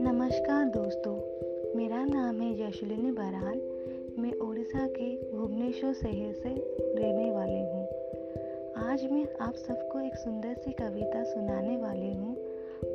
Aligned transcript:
नमस्कार 0.00 0.64
दोस्तों, 0.64 1.16
मेरा 1.76 2.04
नाम 2.04 2.40
है 2.40 2.68
यशलिनी 2.68 3.10
बराल 3.10 3.60
मैं 4.18 4.32
उड़ीसा 4.32 4.86
के 4.86 5.32
भुवनेश्वर 5.32 5.92
शहर 5.92 6.32
से 6.32 6.48
रहने 6.94 7.30
वाली 7.30 7.60
हूँ। 7.60 7.88
आज 8.76 9.12
मैं 9.12 9.26
आप 9.40 9.54
सबको 9.54 10.00
एक 10.00 10.14
सुंदर 10.14 10.54
सी 10.54 10.72
कविता 10.72 11.24
सुनाने 11.24 11.76
वाली 11.76 12.12
हूँ। 12.14 12.36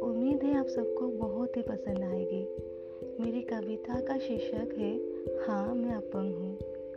उम्मीद 0.00 0.42
है 0.42 0.58
आप 0.58 0.66
सबको 0.66 1.08
बहुत 1.08 1.56
ही 1.56 1.62
पसंद 1.62 1.98
आएगी। 1.98 2.48
मेरी 3.20 3.40
कविता 3.40 4.00
का 4.00 4.18
शीर्षक 4.18 4.74
है 4.78 5.00
हाँ 5.46 5.74
मैं 5.74 5.94
अपंग 5.94 6.34
हूँ। 6.34 6.56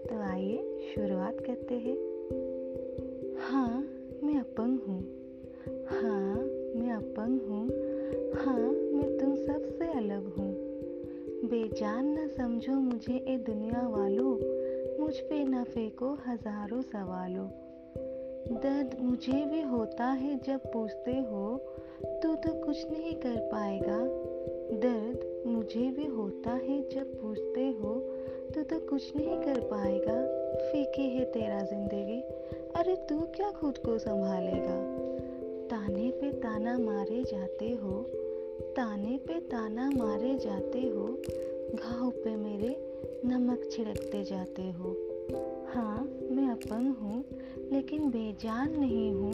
तो 0.09 0.21
आइए 0.21 0.79
शुरुआत 0.95 1.39
करते 1.39 1.75
हैं। 1.75 1.97
हाँ 3.37 3.87
मैं 4.23 4.39
अपंग 4.39 4.79
हूँ। 4.79 5.24
अपंग 7.15 7.41
हूँ। 7.41 7.65
हाँ 8.35 8.69
मैं 8.93 9.17
तुम 9.17 9.35
सबसे 9.35 9.85
अलग 9.97 10.25
हूँ। 10.37 10.51
बेजान 11.45 12.07
न 12.19 12.27
समझो 12.27 12.73
मुझे 12.73 13.13
ए 13.13 13.37
दुनिया 13.37 13.87
वालों, 13.87 14.31
मुझ 14.99 15.13
पे 15.19 15.43
न 15.43 15.63
फेंको 15.63 16.09
हज़ारों 16.27 16.81
सवालों। 16.81 17.47
दर्द 18.55 18.97
मुझे 19.01 19.45
भी 19.45 19.61
होता 19.61 20.05
है 20.05 20.39
जब 20.39 20.59
पूछते 20.73 21.11
हो, 21.11 21.57
तू 22.23 22.35
तो 22.35 22.53
कुछ 22.65 22.91
नहीं 22.91 23.15
कर 23.15 23.37
पाएगा। 23.51 23.97
दर्द 24.79 25.43
मुझे 25.47 25.91
भी 25.91 26.05
होता 26.05 26.51
है 26.51 26.81
जब 26.89 27.15
पूछते 27.21 27.69
हो, 27.69 27.95
तू 28.55 28.63
तो 28.63 28.79
कुछ 28.79 29.15
नहीं 29.15 29.37
कर 29.37 29.59
पाएगा। 29.59 30.21
फीकी 30.71 31.09
है 31.09 31.25
तेरा 31.25 31.61
ज़िंदगी, 31.63 32.21
अरे 32.75 32.95
तू 32.95 33.19
क्या 33.19 33.51
खुद 33.51 33.77
को 33.77 33.97
संभालेगा? 33.97 35.05
ताना 36.75 36.91
मारे 36.91 37.23
जाते 37.23 37.69
हो, 37.69 38.05
ताने 38.75 39.17
पे 39.17 39.39
ताना 39.39 39.89
मारे 39.89 40.35
जाते 40.35 40.81
हो, 40.81 41.05
घाव 41.75 42.09
पे 42.09 42.35
मेरे 42.35 42.75
नमक 43.25 43.69
छिड़कते 43.71 44.23
जाते 44.23 44.61
हो। 44.61 44.91
हाँ 45.73 46.03
मैं 46.31 46.49
अपंग 46.49 46.95
हूँ, 46.95 47.23
लेकिन 47.71 48.09
बेजान 48.09 48.79
नहीं 48.79 49.11
हूँ। 49.11 49.33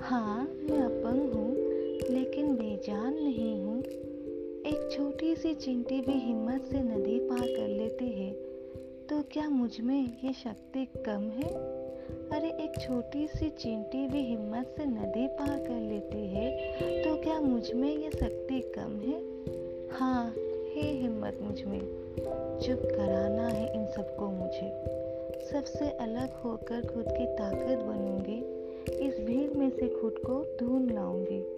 हाँ 0.00 0.44
मैं 0.44 0.80
अपंग 0.80 1.32
हूँ, 1.32 1.56
लेकिन 2.14 2.54
बेजान 2.56 3.14
नहीं 3.14 3.62
हूँ। 3.62 3.82
एक 3.82 4.88
छोटी 4.92 5.34
सी 5.36 5.54
चिंटी 5.54 6.00
भी 6.00 6.12
हिम्मत 6.12 6.64
से 6.64 6.80
नदी 6.80 7.18
पार 7.18 7.46
कर 7.46 7.68
लेती 7.68 8.10
है 8.10 8.32
तो 9.08 9.22
क्या 9.22 9.48
मुझमें 9.48 10.20
ये 10.24 10.32
शक्ति 10.32 10.84
कम 10.84 11.22
है? 11.22 11.85
अरे, 12.32 12.48
एक 12.48 12.72
छोटी 12.80 13.26
सी 13.26 13.48
चींटी 13.48 14.06
भी 14.06 14.18
हिम्मत 14.18 14.74
से 14.76 14.84
नदी 14.84 15.28
पार 15.28 15.58
कर 15.58 15.80
लेती 15.80 16.26
है 16.26 16.72
तो 17.04 17.16
क्या 17.16 17.40
मुझमें 17.40 17.96
ये 17.96 18.10
शक्ति 18.10 18.60
कम 18.60 19.00
है? 19.00 19.22
हाँ 19.90 20.34
है 20.74 20.92
हिम्मत 20.92 21.38
मुझमें। 21.42 21.80
चुप 22.62 22.82
कराना 22.84 23.48
है 23.48 23.74
इन 23.74 23.86
सबको 23.86 24.26
मुझे। 24.26 24.84
सबसे 25.52 25.90
अलग 25.90 26.32
होकर 26.32 26.80
खुद 26.94 27.04
की 27.08 27.26
ताकत 27.26 27.78
बनूँगी। 27.78 28.56
इस 29.08 29.20
भीड़ 29.20 29.50
में 29.50 29.70
से 29.70 29.88
खुद 29.88 30.14
को 30.18 30.56
ढूंढ 30.60 30.90
लाऊँगी। 30.90 31.56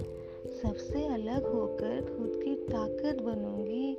सबसे 0.62 1.06
अलग 1.06 1.46
होकर 1.46 2.00
खुद 2.00 2.40
की 2.44 2.54
ताकत 2.54 3.22
बनूँगी। 3.22 3.96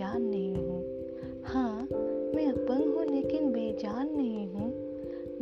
बेजान 0.00 0.22
नहीं 0.22 0.54
हूँ। 0.56 1.42
हाँ 1.44 1.88
मैं 2.34 2.46
अपंग 2.46 2.94
हूँ, 2.94 3.04
लेकिन 3.06 3.50
बेजान 3.52 4.12
नहीं 4.16 4.46
हूँ। 4.46 4.68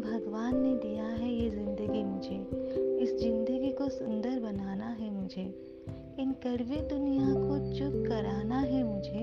भगवान 0.00 0.56
ने 0.56 0.74
दिया 0.74 1.04
है 1.04 1.28
ये 1.32 1.50
ज़िंदगी 1.50 2.02
मुझे। 2.04 2.38
इस 3.02 3.14
ज़िंदगी 3.20 3.70
को 3.72 3.88
सुंदर 3.88 4.40
बनाना 4.40 4.88
है 4.90 5.10
मुझे। 5.10 5.42
इन 6.20 6.32
कड़वी 6.44 6.80
दुनिया 6.88 7.34
को 7.34 7.58
चुप 7.74 8.02
कराना 8.08 8.58
है 8.60 8.82
मुझे। 8.84 9.22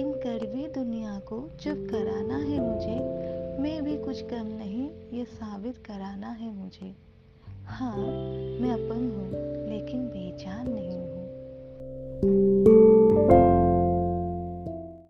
इन 0.00 0.12
कड़वी 0.22 0.66
दुनिया 0.74 1.18
को 1.18 1.40
चुप 1.60 1.86
कराना 1.90 2.36
है 2.36 2.60
मुझे। 2.60 2.96
मैं 3.62 3.82
भी 3.84 3.96
कुछ 3.96 4.22
कम 4.22 4.46
नहीं, 4.52 4.88
ये 5.12 5.24
साबित 5.24 5.78
कराना 5.86 6.30
है 6.32 6.54
मुझे। 6.54 6.94
हाँ 7.66 7.96
मैं 7.96 8.70
अपंग 8.70 9.12
हूँ, 9.12 9.30
लेकिन 9.68 10.06
बेजान 10.06 10.72
नहीं 10.72 10.90
हूँ। 10.90 11.13